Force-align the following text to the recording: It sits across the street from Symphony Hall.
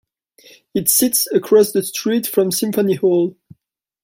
It 0.73 0.89
sits 0.89 1.31
across 1.31 1.73
the 1.73 1.83
street 1.83 2.25
from 2.25 2.49
Symphony 2.49 2.95
Hall. 2.95 3.35